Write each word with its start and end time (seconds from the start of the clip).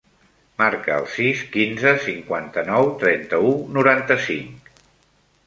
Marca 0.61 0.95
el 1.01 1.03
sis, 1.15 1.43
quinze, 1.55 1.91
cinquanta-nou, 2.07 2.91
trenta-u, 3.05 3.53
noranta-cinc. 3.79 4.75